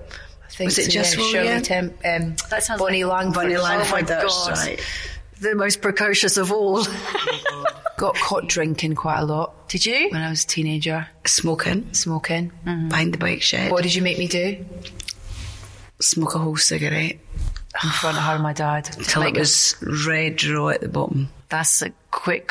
[0.52, 1.46] I think was it so, just yeah, William?
[1.48, 3.44] Shirley Temp, um, That sounds Bonnie like- Langford.
[3.44, 4.58] Bonnie Langford, my that's God.
[4.58, 4.82] right.
[5.40, 6.86] The most precocious of all.
[7.98, 10.10] Got caught drinking quite a lot Did you?
[10.12, 12.52] when I was a teenager, Smoking smoking.
[12.64, 13.72] behind the bike shed.
[13.72, 14.66] What did you make me do?
[16.00, 17.18] Smoke a whole cigarette
[17.84, 18.86] In front of her and my dad.
[19.04, 19.76] till it was
[20.08, 21.30] red raw at the bottom.
[21.50, 22.50] That's a quick,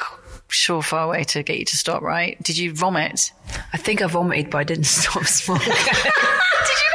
[0.49, 2.41] surefire way to get you to stop, right?
[2.45, 3.33] Did you vomit?
[3.73, 5.67] I think I vomited, but I didn't stop smoking.
[5.73, 6.90] Did you not?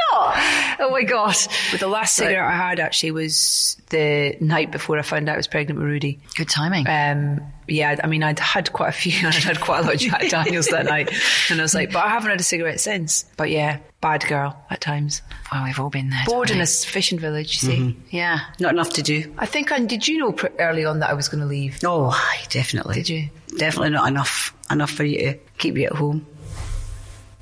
[0.86, 1.34] Oh my god!
[1.70, 5.36] but the last cigarette I had actually was the night before I found out I
[5.36, 6.20] was pregnant with Rudy.
[6.34, 6.86] Good timing.
[6.86, 10.00] Um, yeah, I mean, I'd had quite a few, I'd had quite a lot of
[10.00, 11.10] Jack Daniels that night,
[11.50, 13.24] and I was like, but I haven't had a cigarette since.
[13.36, 15.22] But yeah, bad girl at times.
[15.50, 16.22] Well, we've all been there.
[16.26, 17.96] Bored in a fishing village, you see.
[18.10, 18.40] Yeah.
[18.60, 19.32] Not enough to do.
[19.38, 20.06] I think I did.
[20.06, 21.78] You know early on that I was going to leave.
[21.84, 22.16] Oh,
[22.50, 22.96] definitely.
[22.96, 23.28] Did you?
[23.56, 24.54] Definitely not enough.
[24.70, 26.26] Enough for you to keep you at home.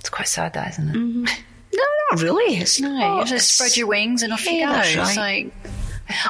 [0.01, 1.42] It's quite sad, that isn't it?
[1.77, 1.83] No,
[2.13, 2.57] not really.
[2.57, 3.19] It's No, you not.
[3.21, 4.73] have to It's- spread your wings and off you go.
[4.73, 5.53] that's It's like,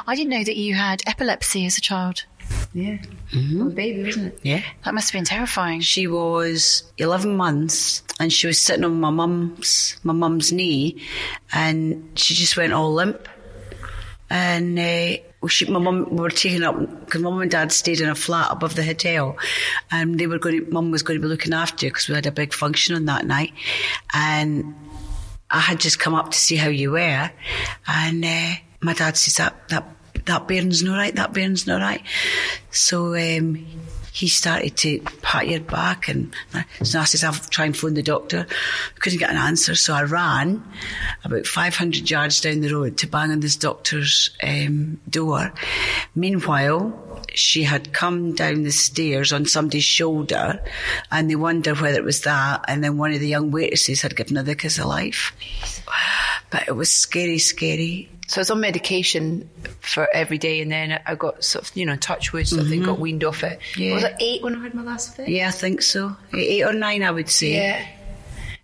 [0.07, 2.25] I didn't know that you had epilepsy as a child.
[2.73, 2.97] Yeah,
[3.31, 3.69] mm-hmm.
[3.69, 4.39] baby, wasn't it?
[4.43, 4.61] Yeah.
[4.83, 5.81] That must have been terrifying.
[5.81, 11.01] She was 11 months and she was sitting on my mum's, my mum's knee
[11.53, 13.27] and she just went all limp.
[14.29, 18.09] And, uh, she, my mum, we were taken up, because mum and dad stayed in
[18.09, 19.37] a flat above the hotel
[19.91, 22.15] and they were going to, mum was going to be looking after you because we
[22.15, 23.53] had a big function on that night.
[24.13, 24.73] And
[25.49, 27.31] I had just come up to see how you were,
[27.87, 29.85] and uh, my dad says that that
[30.25, 32.01] that bairn's no right, that bairn's no right.
[32.71, 33.65] So um,
[34.15, 36.33] he started to pat your back, and
[36.81, 38.47] so I says I'll try and phone the doctor.
[38.49, 40.63] I Couldn't get an answer, so I ran
[41.25, 45.53] about 500 yards down the road to bang on this doctor's um, door.
[46.15, 47.01] Meanwhile.
[47.33, 50.63] She had come down the stairs on somebody's shoulder,
[51.11, 52.63] and they wondered whether it was that.
[52.69, 55.33] And then one of the young waitresses had given her the kiss of life.
[56.49, 58.09] But it was scary, scary.
[58.27, 59.49] So I was on medication
[59.81, 62.63] for every day, and then I got sort of, you know, touch wood, so I
[62.63, 63.01] think got mm-hmm.
[63.01, 63.59] weaned off it.
[63.77, 63.93] Yeah.
[63.93, 65.29] Was it eight when I had my last fit?
[65.29, 66.15] Yeah, I think so.
[66.33, 67.53] Eight or nine, I would say.
[67.53, 67.85] Yeah.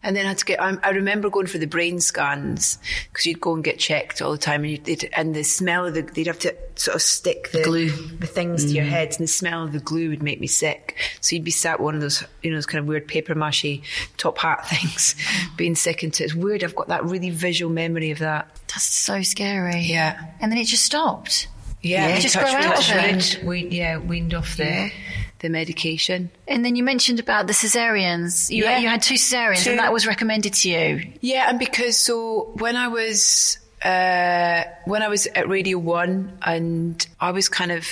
[0.04, 0.62] And then I had to get.
[0.62, 2.80] I, I remember going for the brain scans
[3.12, 5.94] because you'd go and get checked all the time, and, you'd, and the smell of
[5.94, 7.90] the they'd have to sort of stick the Glue.
[7.90, 8.90] the things to your mm.
[8.90, 10.96] head, and the smell of the glue would make me sick.
[11.22, 13.82] So you'd be sat one of those, you know, those kind of weird paper mache
[14.18, 15.16] top hat things,
[15.56, 16.28] being sick into it.
[16.28, 16.64] It's weird.
[16.64, 18.56] I've got that really visual memory of that.
[18.68, 19.82] That's so scary.
[19.82, 20.20] Yeah.
[20.40, 21.48] And then it just stopped.
[21.82, 23.38] Yeah, we just touch out of touch it.
[23.40, 24.88] wood, We, yeah, weaned off there.
[24.88, 24.94] Yeah.
[25.42, 26.30] The medication.
[26.48, 28.50] And then you mentioned about the cesareans.
[28.50, 28.78] You, Yeah.
[28.80, 29.72] you had two cesareans, Two.
[29.72, 31.12] and that was recommended to you.
[31.22, 37.04] Yeah, and because so when I was uh, when I was at Radio One, and
[37.20, 37.88] I was kind of,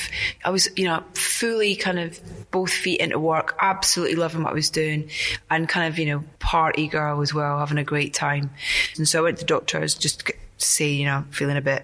[0.45, 2.19] I was you know fully kind of
[2.51, 5.09] both feet into work, absolutely loving what I was doing,
[5.49, 8.51] and kind of you know party girl as well, having a great time.
[8.97, 11.83] And so I went to the doctors just to say you know feeling a bit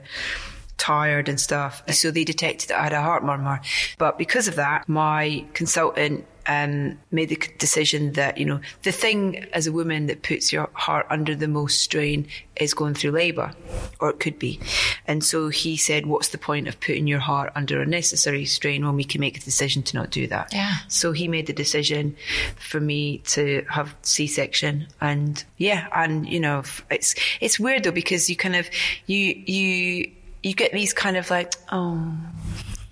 [0.77, 1.83] tired and stuff.
[1.91, 3.61] So they detected that I had a heart murmur.
[3.97, 9.45] But because of that, my consultant um, made the decision that, you know, the thing
[9.53, 13.53] as a woman that puts your heart under the most strain is going through labour,
[13.99, 14.59] or it could be.
[15.07, 18.95] And so he said, what's the point of putting your heart under unnecessary strain when
[18.95, 20.53] we can make a decision to not do that?
[20.53, 20.75] Yeah.
[20.87, 22.15] So he made the decision
[22.57, 28.29] for me to have C-section, and yeah, and you know, it's it's weird though because
[28.29, 28.69] you kind of
[29.07, 30.11] you you
[30.45, 32.15] you get these kind of like oh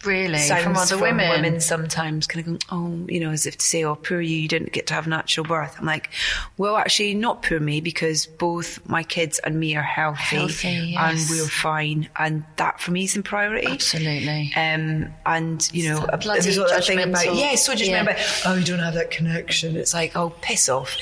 [0.05, 0.37] Really?
[0.61, 1.29] from other women.
[1.29, 4.35] women sometimes kind of going oh you know as if to say oh poor you
[4.35, 5.77] you didn't get to have natural birth.
[5.79, 6.09] I'm like
[6.57, 11.17] well actually not poor me because both my kids and me are healthy, Healthy, and
[11.29, 13.67] we're fine and that for me is in priority.
[13.67, 14.51] Absolutely.
[14.57, 17.99] Um, and you know, a- there's all that thing about yeah, so just Yeah.
[17.99, 19.77] remember, oh, you don't have that connection.
[19.77, 20.97] It's like, oh, piss off.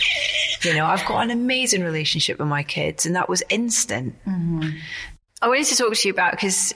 [0.64, 4.14] You know, I've got an amazing relationship with my kids, and that was instant.
[5.42, 6.74] I wanted to talk to you about because,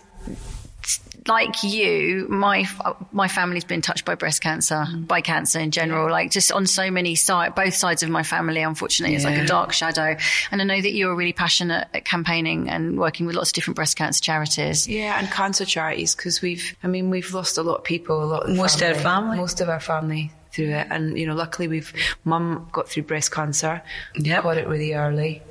[1.28, 2.65] like you, my
[3.12, 5.08] my family's been touched by breast cancer, mm.
[5.08, 6.10] by cancer in general.
[6.10, 8.62] Like just on so many sides, both sides of my family.
[8.62, 10.17] Unfortunately, it's like a dark shadow.
[10.51, 13.75] And I know that you're really passionate at campaigning and working with lots of different
[13.75, 14.88] breast cancer charities.
[14.88, 18.25] Yeah, and cancer charities because we've, I mean, we've lost a lot of people, a
[18.25, 19.38] lot of the Most of our family.
[19.38, 23.32] most of our family through it, and you know, luckily we've mum got through breast
[23.32, 23.82] cancer,
[24.15, 24.43] Yep.
[24.43, 25.41] got it really early.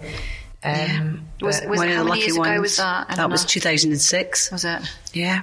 [0.65, 2.61] Um, Was- was One it- of how the many lucky years ago ones.
[2.63, 4.51] was that, That was 2006.
[4.51, 4.81] Was it?
[5.13, 5.43] Yeah.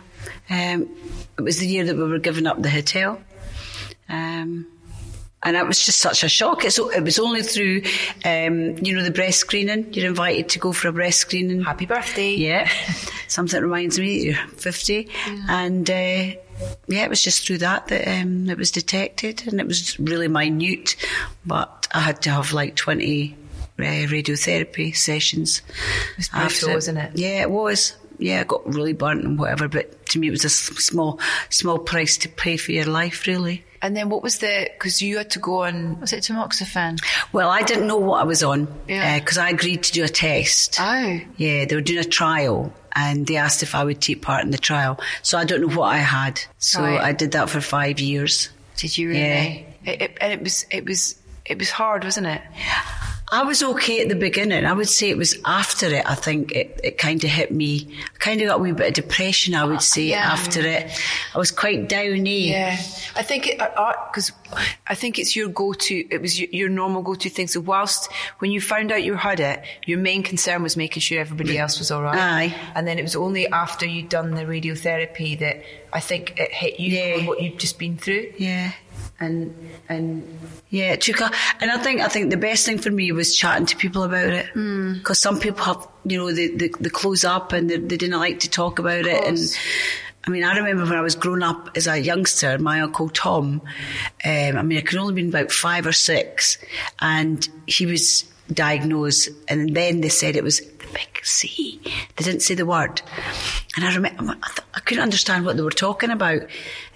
[0.49, 0.88] Um,
[1.38, 3.21] it was the year that we were giving up the hotel.
[4.10, 4.65] Um,
[5.43, 6.65] and it was just such a shock.
[6.65, 7.81] It's, it was only through,
[8.25, 9.91] um, you know, the breast screening.
[9.93, 11.62] You're invited to go for a breast screening.
[11.63, 12.31] happy birthday.
[12.36, 12.69] Yeah.
[13.27, 15.10] Something that reminds me you're 50.
[15.49, 19.43] And, uh, yeah, it was just through that that um, it was detected.
[19.47, 20.95] And it was really minute.
[21.45, 23.38] But I had to have like 20 uh,
[23.81, 25.61] Uh, radiotherapy sessions.
[26.13, 27.11] It was brutal, wasn't it?
[27.15, 27.95] Yeah, it was.
[28.17, 31.79] Yeah, I got really burnt and whatever, but to me it was a small, small
[31.79, 33.63] price to pay for your life, really.
[33.81, 34.69] And then what was the?
[34.73, 35.99] Because you had to go on.
[35.99, 36.99] Was it tamoxifen?
[37.33, 39.15] Well, I didn't know what I was on Yeah.
[39.15, 40.77] Uh, because I agreed to do a test.
[40.79, 41.19] Oh.
[41.37, 44.51] Yeah, they were doing a trial and they asked if I would take part in
[44.51, 44.99] the trial.
[45.23, 46.39] So I don't know what I had.
[46.59, 47.01] So Right.
[47.01, 48.49] I did that for five years.
[48.77, 49.65] Did you really?
[49.83, 49.91] Yeah.
[49.93, 52.41] It, it, and it was it was it was hard, wasn't it?
[53.33, 54.65] I was okay at the beginning.
[54.65, 56.05] I would say it was after it.
[56.05, 57.87] I think it, it kind of hit me.
[58.13, 59.55] I kind of got a wee bit of depression.
[59.55, 60.19] I would say Yeah.
[60.33, 60.91] after it.
[61.33, 62.49] I was quite downy.
[62.51, 62.73] Yeah,
[63.15, 64.33] I think it uh, uh, because
[64.85, 65.95] I think it's your go-to.
[66.11, 67.47] It was your, your normal go-to thing.
[67.47, 71.21] So whilst when you found out you had it, your main concern was making sure
[71.21, 72.17] everybody else was all right.
[72.19, 72.55] Aye.
[72.75, 75.63] And then it was only after you'd done the radiotherapy that
[75.93, 77.25] I think it hit you Yeah.
[77.27, 78.33] what you'd just been through.
[78.37, 78.73] Yeah.
[79.21, 79.55] And
[79.88, 83.12] and yeah, it took a, and I think I think the best thing for me
[83.12, 84.47] was chatting to people about it.
[84.97, 88.19] Because some people have you know they, they, they close up and they, they didn't
[88.19, 89.23] like to talk about it.
[89.23, 89.38] And
[90.25, 93.62] I mean I remember when I was growing up as a youngster my uncle Tom
[94.25, 96.57] um, I mean I could only been about five or six
[96.99, 101.79] and he was diagnosed and then they said it was the big C.
[102.15, 103.01] They didn't say the word
[103.75, 106.41] and I remember I, th- I couldn't understand what they were talking about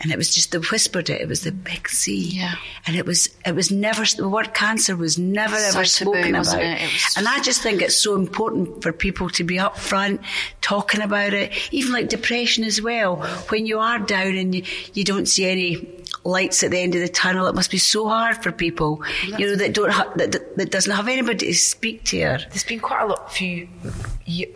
[0.02, 2.56] and it was just they whispered it it was the big C Yeah.
[2.86, 6.82] and it was it was never the word cancer was never ever spoken about it?
[6.82, 10.20] It and I just think it's so important for people to be upfront
[10.62, 13.18] talking about it even like depression as well
[13.50, 15.88] when you are down and you, you don't see any
[16.24, 19.02] lights at the end of the tunnel it must be so hard for people
[19.38, 22.38] you know that don't ha- that, that, that doesn't have anybody to speak to her
[22.50, 23.68] There's been quite a lot few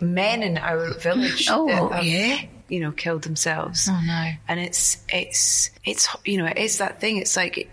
[0.00, 1.46] men in our village.
[1.48, 2.40] Oh, that yeah.
[2.68, 3.88] You know, killed themselves.
[3.90, 4.30] Oh, no.
[4.46, 7.16] And it's it's it's you know it is that thing.
[7.16, 7.68] It's like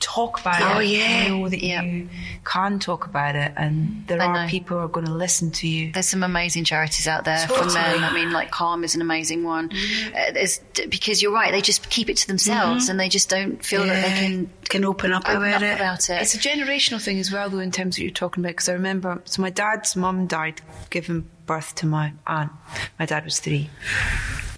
[0.00, 0.76] talk about Oh, it.
[0.76, 1.28] Oh yeah.
[1.28, 1.82] Know that Yeah.
[1.82, 2.08] you
[2.44, 4.48] can talk about it, and there I are know.
[4.50, 5.92] people who are going to listen to you.
[5.92, 7.74] There's some amazing charities out there Totally.
[7.74, 8.04] them.
[8.04, 9.70] I mean, like Calm is an amazing one.
[10.14, 13.62] Uh, there's, because you're right, they just keep it to themselves and they just don't
[13.62, 16.22] feel that they can can open up open about up it about it.
[16.22, 18.52] It's a generational thing as well, though, in terms of what you're talking about.
[18.52, 22.50] Because I remember, so my dad's mum died giving birth to my aunt.
[22.98, 23.68] My dad was three.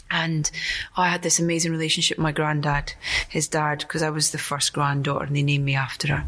[0.08, 0.48] And
[0.96, 2.92] I had this amazing relationship with my granddad,
[3.28, 6.24] his dad, because I was the first granddaughter and they named me after her.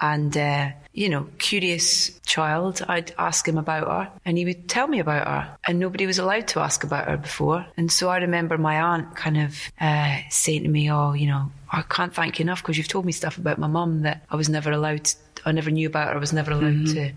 [0.00, 4.88] And, uh, you know, curious child, I'd ask him about her and he would tell
[4.88, 5.56] me about her.
[5.64, 7.64] And nobody was allowed to ask about her before.
[7.76, 11.52] And so I remember my aunt kind of uh, saying to me, Oh, you know,
[11.70, 14.34] I can't thank you enough because you've told me stuff about my mum that I
[14.34, 16.14] was never allowed to, I never knew about her.
[16.14, 16.94] I was never allowed mm-hmm.
[16.94, 17.12] to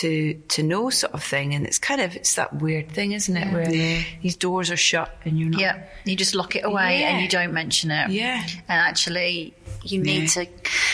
[0.00, 1.54] to to know sort of thing.
[1.54, 3.52] And it's kind of it's that weird thing, isn't it?
[3.52, 4.02] Where Yeah.
[4.22, 7.08] these doors are shut and you're not Yeah, you just lock it away Yeah.
[7.10, 8.10] and you don't mention it.
[8.10, 8.42] Yeah.
[8.68, 10.46] and actually, you need to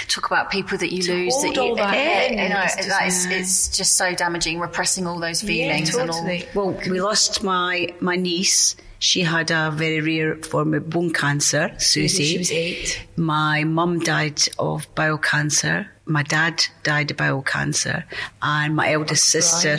[0.08, 1.32] talk about people that you To lose.
[1.34, 3.96] hold that you, all that Yeah, in, you know, it's just- that is, it's just
[3.96, 4.58] so damaging.
[4.58, 6.24] Repressing all those feelings yeah, and all.
[6.54, 8.76] Well, we lost my my niece.
[9.00, 12.24] She had a very rare form of bone cancer, Susie.
[12.24, 13.02] She was eight.
[13.16, 15.90] My mum died of bowel cancer.
[16.04, 18.04] My dad died of bowel cancer,
[18.42, 19.78] and my eldest sister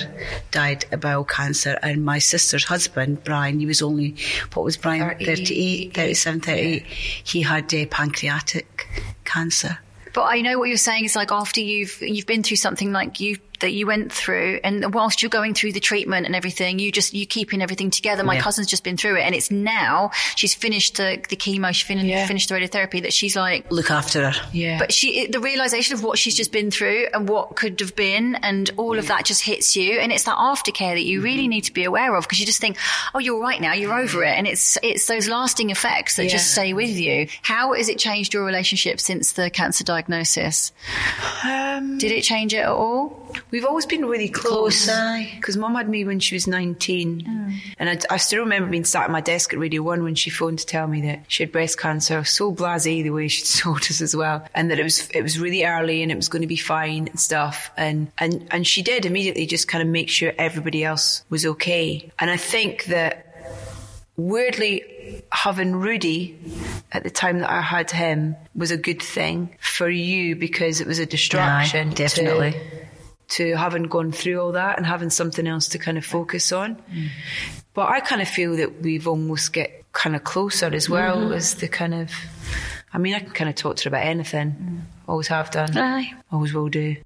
[0.50, 1.78] died of bowel cancer.
[1.84, 4.16] And my sister's husband, Brian, he was only
[4.54, 6.86] what was Brian, 38, 38, 37, 38.
[6.86, 8.88] He had uh, pancreatic
[9.24, 9.78] cancer.
[10.14, 13.20] But I know what you're saying is like after you've you've been through something like
[13.20, 16.92] you that you went through, and whilst you're going through the treatment and everything, you
[16.92, 18.24] just you keeping everything together.
[18.24, 18.42] My Yeah.
[18.42, 22.06] cousin's just been through it, and it's now she's finished the, the chemo, she fin-
[22.06, 22.26] Yeah.
[22.28, 23.02] finished the radiotherapy.
[23.04, 24.50] That she's like, Look after her.
[24.52, 24.78] Yeah.
[24.80, 28.36] But she, the realization of what she's just been through and what could have been,
[28.36, 31.62] and all of that just hits you, and it's that aftercare that you really need
[31.66, 32.78] to be aware of because you just think,
[33.14, 36.52] oh, you're right now, you're over it, and it's it's those lasting effects that just
[36.52, 37.28] stay with you.
[37.42, 40.72] How has it changed your relationship since the cancer diagnosis?
[41.44, 43.34] Um, Did it change it at all?
[43.52, 44.88] We've always been really close.
[45.36, 47.62] Because mum had me when she was 19.
[47.78, 50.30] And I, I still remember being sat at my desk at Radio 1 when she
[50.30, 52.24] phoned to tell me that she had breast cancer.
[52.24, 54.48] So blasé the way she told us as well.
[54.56, 57.10] And that it was, it was really early and it was going to be fine
[57.10, 57.72] and stuff.
[57.76, 62.10] And, and, and she did immediately just kind of make sure everybody else was okay.
[62.20, 63.28] And I think that
[64.16, 66.38] weirdly having Rudy
[66.92, 70.88] at the time that I had him was a good thing for you because it
[70.88, 71.90] was a distraction.
[71.90, 72.52] Aye, definitely.
[72.52, 72.81] To,
[73.32, 76.82] to having gone through all that and having something else to kind of focus on.
[77.74, 81.34] But I kind of feel that we've almost get kind of closer as well mm-hmm.
[81.34, 82.12] as the kind of.
[82.94, 84.52] I mean, I can kind of talk to her about anything.
[84.52, 84.82] Mm.
[85.08, 85.78] Always have done.
[85.78, 86.14] Aye.
[86.32, 86.98] Always will do.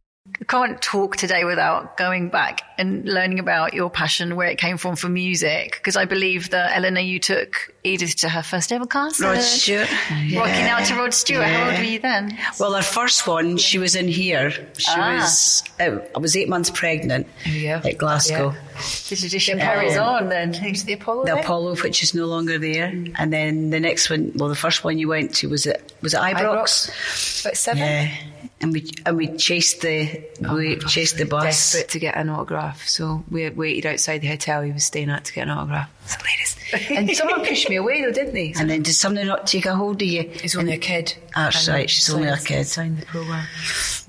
[0.48, 4.96] Can't talk today without going back and learning about your passion, where it came from
[4.98, 9.26] for music, because I believe that Eleanor, you took Edith to her first ever concert.
[9.26, 9.90] Rod Stewart.
[10.12, 10.78] Rocking Yeah.
[10.78, 11.46] out to Rod Stewart.
[11.48, 12.38] How old were you then?
[12.60, 14.52] Well, our first one, she was in here.
[14.78, 15.16] She Ah.
[15.22, 17.82] was, uh, I was eight months pregnant Yeah.
[17.86, 18.54] at Glasgow.
[19.10, 20.52] The tradition carries on then.
[20.52, 21.26] The Apollo?
[21.26, 21.44] The then?
[21.44, 24.98] Apollo, which is no longer there, and then the next one, well, the first one
[24.98, 27.42] you went to was it was it Ibrox?
[27.46, 27.82] About seven.
[27.84, 28.10] Yeah,
[28.62, 31.44] and we and we chased the oh we chased the bus.
[31.44, 35.26] Desperate to get an autograph, so we waited outside the hotel he was staying at
[35.26, 35.90] to get an autograph.
[36.08, 38.54] So, ladies, and someone pushed me away though, didn't they?
[38.58, 40.24] And then did somebody not take a hold of you?
[40.24, 41.16] He's only a kid.
[41.36, 42.66] That's right, she's only a kid.
[42.66, 43.46] Signed the program.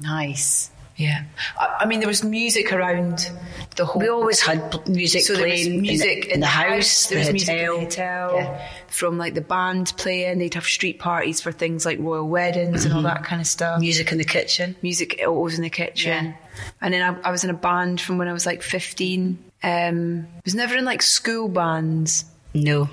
[0.00, 0.70] Nice.
[0.96, 1.24] Yeah.
[1.58, 3.30] I, I mean, there was music around
[3.76, 4.00] the whole.
[4.00, 7.18] We always had music so there was playing music in the, in the house, there
[7.18, 7.76] the was music in hotel.
[7.76, 8.34] the hotel.
[8.36, 8.68] Yeah.
[8.88, 12.94] From like the band playing, they'd have street parties for things like royal weddings and
[12.94, 13.78] all that kind of stuff.
[13.80, 14.74] Music in the kitchen.
[14.80, 16.26] music always in the kitchen.
[16.26, 16.34] Yeah.
[16.80, 19.38] And then I, I was in a band from when I was like 15.
[19.62, 22.88] Um, I was never in like school bands, No,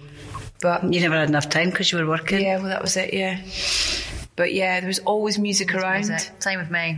[0.62, 2.42] but you never had enough time because you were working.
[2.44, 3.40] yeah, well, that was it, yeah.
[4.36, 6.08] But yeah, there was always music around.
[6.10, 6.32] Music.
[6.42, 6.98] Same with me.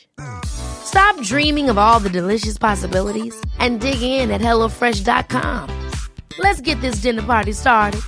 [0.45, 5.89] Stop dreaming of all the delicious possibilities and dig in at HelloFresh.com.
[6.39, 8.01] Let's get this dinner party started.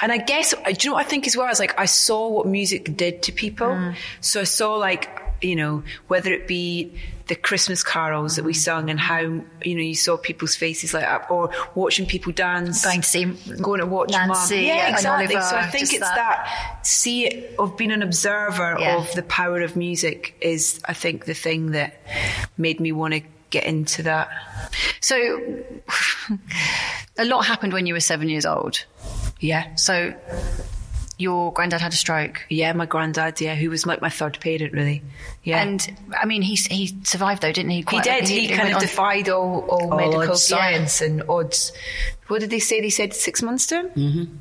[0.00, 1.50] and I guess, do you know what I think as well?
[1.50, 3.68] Is like, I saw what music did to people.
[3.68, 3.96] Mm.
[4.20, 6.92] So I saw like, you know, whether it be
[7.26, 8.58] the Christmas carols that we mm-hmm.
[8.58, 12.84] sung and how, you know, you saw people's faces light up or watching people dance.
[12.84, 13.24] Going to see
[13.60, 14.64] going to watch Nancy Mum.
[14.64, 15.36] Yeah, exactly.
[15.36, 16.16] Oliver, so I think it's that.
[16.16, 16.86] that.
[16.86, 18.98] see it of being an observer Yeah.
[18.98, 22.00] of the power of music is I think the thing that
[22.58, 24.28] made me want to get into that.
[25.00, 25.16] So,
[27.18, 28.84] a lot happened when you were seven years old.
[29.40, 29.74] Yeah.
[29.74, 30.14] So,
[31.20, 32.44] your granddad had a stroke.
[32.48, 35.02] Yeah, my granddad, yeah, who was like my third parent really.
[35.42, 35.62] Yeah.
[35.62, 37.84] And I mean, he he survived though, didn't he?
[37.88, 38.28] he did.
[38.28, 40.56] He, kind of defied all, all, All medical odds, yeah.
[40.56, 41.72] science and odds.
[42.28, 42.80] What did they say?
[42.80, 43.88] They said six months to him?
[43.90, 44.34] Mm-hmm.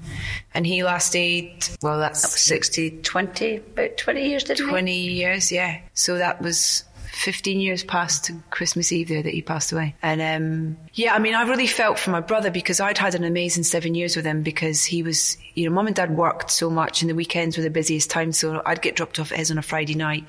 [0.53, 4.71] And he lasted, well, that's 60, 20, about 20 years, didn't we?
[4.71, 5.79] 20 years, yeah.
[5.95, 9.95] So that was 15 years past to Christmas Eve there that he passed away.
[10.01, 13.23] And um, yeah, I mean, I really felt for my brother because I'd had an
[13.23, 16.69] amazing seven years with him because he was, you know, mum and dad worked so
[16.69, 18.31] much and the weekends were the busiest time.
[18.31, 20.25] So I'd get dropped off at his on a Friday night.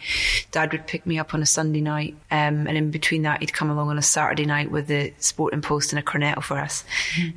[0.51, 2.16] Dad would pick me up on a Sunday night.
[2.31, 5.62] Um, and in between that, he'd come along on a Saturday night with the Sporting
[5.62, 6.85] Post and a cornetto for us.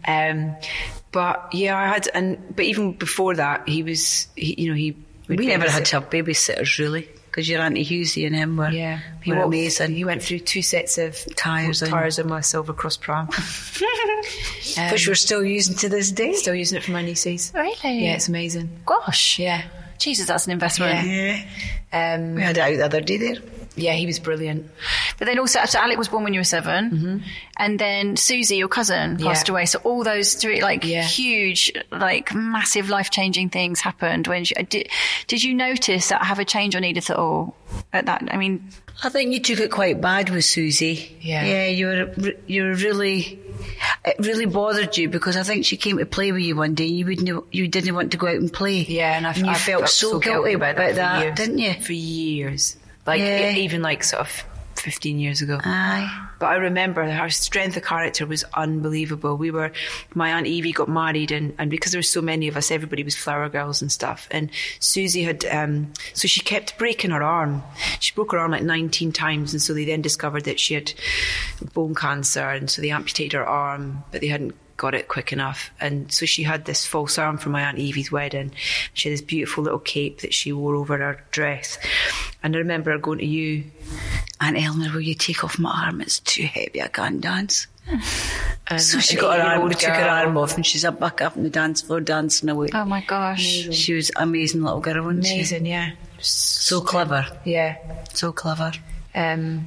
[0.08, 0.56] Um,
[1.12, 4.95] but yeah, I had, and, but even before that, he was, he, you know, he,
[5.27, 9.00] We never had to have babysitters, really, because your Auntie Husey and him were, yeah,
[9.24, 9.96] he were walked- amazing.
[9.96, 11.89] He went through two sets of Tyres in.
[11.89, 13.28] tires in my Silver Cross pram.
[14.91, 16.34] Which we're still using to this day.
[16.34, 17.52] Still using it for my nieces.
[17.56, 17.76] Really?
[18.04, 18.69] Yeah, it's amazing.
[18.86, 19.39] Gosh.
[19.39, 19.63] Yeah.
[19.98, 21.08] Jesus, that's an investment.
[21.08, 21.43] Yeah.
[21.91, 23.36] Um, We had it out the other day there.
[23.75, 24.69] Yeah, he was brilliant.
[25.17, 27.17] But then also, so Alec was born when you were 7 mm-hmm.
[27.57, 29.53] and then Susie, your cousin, passed Yeah.
[29.53, 29.65] away.
[29.65, 31.03] So all those three, like Yeah.
[31.03, 34.27] huge, like massive life changing things happened.
[34.27, 34.89] When she, did,
[35.27, 37.55] did you notice that have a change on Edith at all?
[37.91, 38.67] At that, I mean,
[39.03, 41.17] I think you took it quite bad with Susie.
[41.19, 41.43] Yeah.
[41.43, 43.39] Yeah, you were you were really
[44.05, 46.88] it really bothered you because I think she came to play with you one day.
[46.88, 48.81] and You wouldn't you didn't want to go out and play.
[48.88, 51.36] Yeah, and I you I felt so, guilty about, that, for years.
[51.36, 51.73] didn't you?
[51.81, 53.51] For years, like Yeah.
[53.55, 54.43] even like sort of
[54.75, 55.59] fifteen years ago.
[55.63, 56.27] Aye.
[56.39, 59.37] But I remember her strength of character was unbelievable.
[59.37, 59.71] We were,
[60.13, 63.01] my aunt Evie got married, and, and because there were so many of us, everybody
[63.01, 64.27] was flower girls and stuff.
[64.29, 67.63] And Susie had, um, so she kept breaking her arm.
[68.01, 70.91] She broke her arm like 19 times, and so they then discovered that she had
[71.73, 75.69] bone cancer, and so they amputated her arm, but they hadn't got it quick enough.
[75.79, 78.51] And so she had this false arm for my aunt Evie's wedding.
[78.93, 81.77] She had this beautiful little cape that she wore over her dress.
[82.41, 83.65] And I remember her going to you
[84.41, 86.01] Aunt Eleanor, will you take off my arm?
[86.01, 86.81] It's too heavy.
[86.81, 87.67] I can't dance.
[88.67, 91.21] and So she got her arm, eight-year-old took her arm off, and she's up back
[91.21, 92.69] up on the dance floor dancing away.
[92.73, 93.41] oh my gosh.
[93.71, 95.33] She was an amazing little girl, wasn't she?
[95.36, 95.91] Amazing, yeah.
[96.19, 97.77] So clever, Yeah.
[98.13, 98.71] so clever.
[99.15, 99.65] Um,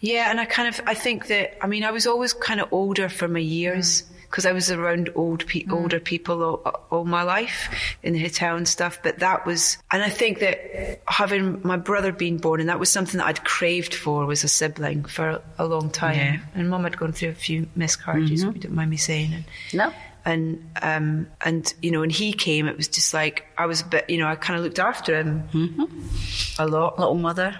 [0.00, 2.72] yeah, and I kind of I think that I mean I was always kind of
[2.72, 4.20] older for my years mm.
[4.22, 5.72] because I was around old pe- mm.
[5.72, 9.00] older people all, all my life in the hotel and stuff.
[9.02, 12.90] But that was, and I think that having my brother being born and that was
[12.90, 16.16] something that I'd craved for was a sibling for a long time.
[16.16, 16.38] Yeah.
[16.54, 18.42] And Mum had gone through a few miscarriages.
[18.42, 18.56] If mm-hmm.
[18.56, 19.32] you don't mind me saying.
[19.34, 19.92] And, No.
[20.24, 23.86] and um and you know when he came it was just like I was a
[23.86, 26.62] bit you know I kind of looked after him mm-hmm.
[26.62, 27.58] a lot Little mother.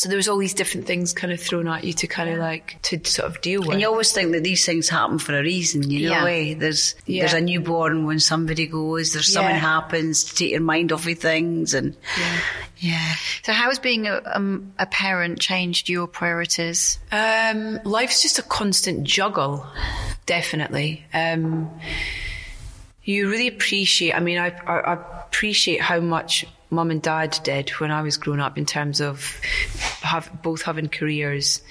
[0.00, 2.38] So there was all these different things kind of thrown at you to kind of
[2.38, 3.72] like to sort of deal with.
[3.72, 6.24] And you always think that these things happen for a reason, you know.
[6.26, 6.52] Yeah.
[6.52, 6.54] eh?
[6.56, 7.20] There's Yeah.
[7.24, 9.12] there's a newborn when somebody goes.
[9.12, 9.60] There's something Yeah.
[9.60, 11.94] happens to take your mind off of things, and
[12.78, 13.14] yeah.
[13.42, 16.98] So, how has being a, um, a parent changed your priorities?
[17.12, 19.66] Um, life's just a constant juggle,
[20.24, 21.04] definitely.
[21.12, 21.70] Um,
[23.04, 24.14] you really appreciate.
[24.14, 28.16] I mean, I, I, I appreciate how much mum and dad did when I was
[28.16, 29.40] growing up in terms of
[30.02, 31.62] have both having careers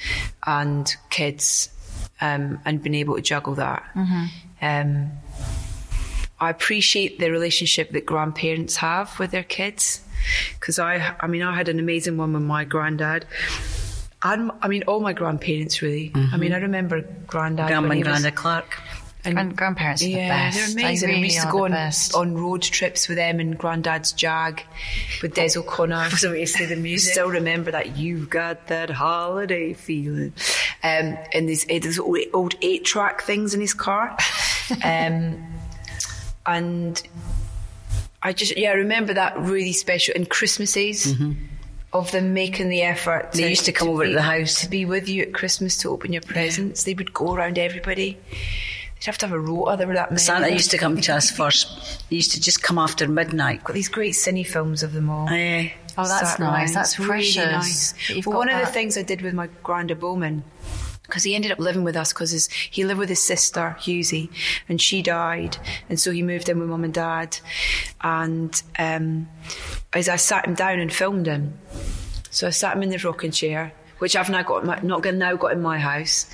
[0.45, 1.69] and kids,
[2.21, 3.83] um, and being able to juggle that.
[4.61, 5.11] Um,
[6.41, 10.01] I appreciate the relationship that grandparents have with their kids
[10.59, 13.25] because I, I mean, I had an amazing one with my granddad.
[14.21, 16.11] And I mean, all my grandparents really.
[16.15, 17.67] I mean, I remember granddad.
[17.67, 18.81] Grandma and Granda Clark.
[19.25, 20.57] And Grand- grandparents are the yeah, best.
[20.57, 21.09] they're They amazing.
[21.09, 22.15] we used to go on, best.
[22.15, 24.63] on road trips with them in Granddad's Jag
[25.21, 26.09] with Des O'Connor.
[26.17, 27.11] so we used to the music.
[27.11, 30.31] Still remember that you've got that holiday feeling.
[30.83, 34.15] Um, and these, eh, these old, old eight track things in his car.
[34.83, 35.47] Um,
[36.45, 37.01] and
[38.21, 40.13] I just, yeah, I remember that really special.
[40.15, 41.15] And Christmases.
[41.91, 43.31] Of them making the effort.
[43.31, 44.61] They used to come over to the house.
[44.61, 46.83] to be with you at Christmas to open your presents.
[46.83, 48.19] They would go around everybody.
[48.99, 49.77] They'd have to have a rota.
[49.77, 50.19] There were that many.
[50.19, 52.01] Santa used to come to us first.
[52.09, 53.63] He used to just come after midnight.
[53.63, 55.29] got these great cine films of them all.
[55.29, 56.73] Eh, Oh, that's Sat nice.
[56.73, 57.91] That's It's really nice.
[57.91, 60.43] that Well, got one of the things I did with my granda Bowman,
[61.03, 64.29] because he ended up living with us because he lived with his sister Husey,
[64.69, 65.57] and she died,
[65.89, 67.37] and so he moved in with mum and dad.
[68.01, 69.27] And um,
[69.91, 71.55] as I sat him down and filmed him,
[72.31, 73.73] so I sat him in the rocking chair.
[73.99, 76.25] Which I've now got, in my, not now got in my house,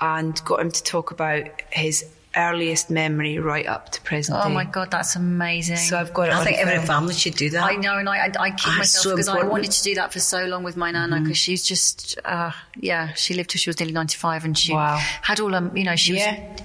[0.00, 2.04] and got him to talk about his
[2.34, 4.54] earliest memory right up to present Oh day.
[4.54, 5.76] my god, that's amazing.
[5.76, 6.34] So I've got it.
[6.34, 6.86] I on think every film.
[6.86, 7.62] family should do that.
[7.62, 9.94] I know, and I, I, I kick Ah, myself so because I wanted to do
[9.96, 13.58] that for so long with my nana because she's just, uh, yeah, she lived till
[13.58, 14.96] she was nearly 95 and she Wow.
[14.96, 16.40] had all, um, you know, she Yeah.
[16.40, 16.60] was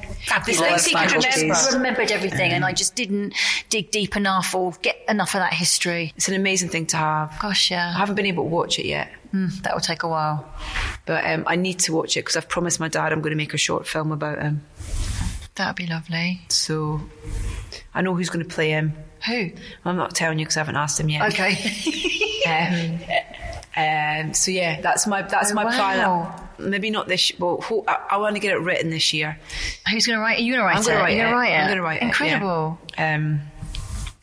[0.45, 0.85] There's fabulous.
[0.87, 1.77] things could remember.
[1.77, 3.33] remembered everything and I just didn't
[3.69, 6.13] dig deep enough or get enough of that history.
[6.15, 7.37] It's an amazing thing to have.
[7.41, 7.89] Gosh, yeah.
[7.93, 10.45] I haven't been able to watch it yet, mm, that will take a while.
[11.05, 13.37] but um, I need to watch it because I've promised my dad I'm going to
[13.37, 14.63] make a short film about him.
[15.55, 16.41] That would be lovely.
[16.49, 17.01] So
[17.93, 18.93] I know who's going to play him.
[19.25, 19.49] Who?
[19.85, 21.33] I'm not telling you because I haven't asked him yet.
[21.33, 22.13] Okay.
[22.47, 22.99] Um,
[23.75, 26.33] um, so yeah, that's my that's Oh, my wow.
[26.57, 26.69] plan.
[26.69, 27.33] Maybe not this.
[27.37, 29.37] Well, ho- I, I want to get it written this year.
[29.91, 30.39] Who's going to write?
[30.39, 30.85] Are you going to write I'm it?
[30.85, 31.29] going to write You're it.
[31.29, 31.55] gonna write it.
[31.57, 32.79] I'm going to write Incredible.
[32.87, 32.93] it.
[32.97, 33.15] yeah.
[33.15, 33.41] Um,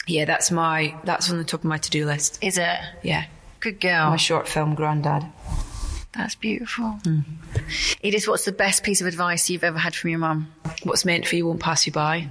[0.06, 2.38] yeah, that's my that's on the top of my to do list.
[2.42, 2.78] Is it?
[3.02, 3.26] Yeah,
[3.64, 4.10] Good girl.
[4.10, 5.24] my short film, Grandad.
[6.12, 6.98] That's beautiful.
[7.02, 7.24] Mm.
[8.02, 10.52] Edith, what's the best piece of advice you've ever had from your mum?
[10.82, 12.28] What's meant for you won't pass you by.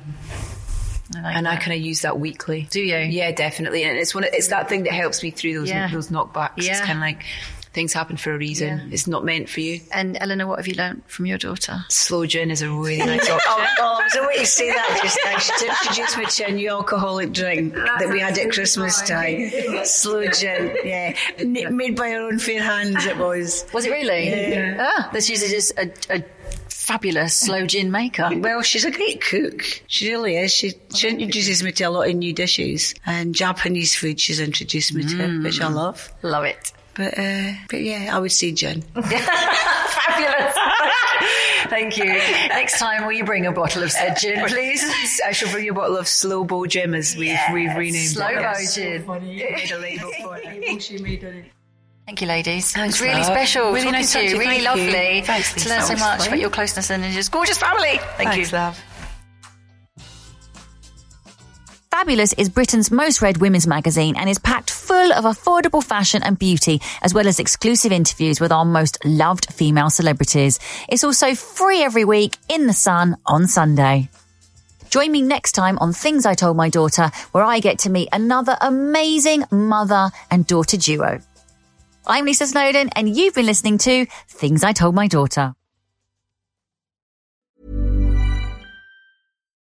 [1.15, 2.67] I like and I kind of use that weekly.
[2.71, 2.95] Do you?
[2.97, 3.83] Yeah, definitely.
[3.83, 4.23] And it's one.
[4.23, 5.89] Of, it's that thing that helps me through those Yeah.
[5.91, 6.53] those knockbacks.
[6.57, 7.25] It's kind of like
[7.73, 8.77] things happen for a reason.
[8.77, 8.85] Yeah.
[8.91, 9.81] It's not meant for you.
[9.91, 11.83] And Eleanor, what have you learnt from your daughter?
[11.89, 13.39] Sloe gin is a really nice option.
[13.47, 15.37] Oh, oh, I was waiting to say that just now.
[15.39, 19.49] She introduced me to a new alcoholic drink that we had at Christmas time.
[19.85, 21.15] Sloe gin, yeah.
[21.39, 23.65] N- Made by her own fair hands, it was.
[23.73, 24.29] Was it really?
[24.29, 24.77] Yeah.
[24.79, 26.23] Ah, that's usually just a, a
[26.69, 28.29] fabulous sloe gin maker.
[28.35, 29.63] Well, she's a great cook.
[29.87, 30.53] She really is.
[30.53, 34.93] She, she introduces me to a lot of new dishes and Japanese food she's introduced
[34.93, 36.11] me to, which I love.
[36.21, 36.71] Love it.
[36.95, 38.81] But, uh, but yeah, I would see Jen.
[38.93, 40.55] Fabulous.
[41.69, 42.05] Thank you.
[42.05, 44.83] Next time, will you bring a bottle of said gin, please?
[45.25, 48.27] I shall bring you a bottle of Slow Bow Jim as we've we've renamed Slow
[48.27, 48.35] it.
[48.35, 48.75] Bow Yes.
[48.75, 49.07] gin.
[49.07, 51.45] Made a label for it.
[52.05, 52.73] Thank you, ladies.
[52.73, 53.25] Thanks, it's really love.
[53.25, 53.63] special.
[53.71, 54.37] Really talking nice to you.
[54.37, 54.63] Really you.
[54.63, 57.97] lovely Thanks, to learn so much about your closeness and just gorgeous family.
[58.17, 58.57] Thank Thanks, you.
[58.57, 58.83] love.
[61.93, 66.39] Fabulous is Britain's most read women's magazine and is packed full of affordable fashion and
[66.39, 70.59] beauty, as well as exclusive interviews with our most loved female celebrities.
[70.89, 74.09] It's also free every week in the sun on Sunday.
[74.89, 78.09] Join me next time on Things I Told My Daughter, where I get to meet
[78.11, 81.19] another amazing mother and daughter duo.
[82.07, 85.53] I'm Lisa Snowdon, and you've been listening to Things I Told My Daughter.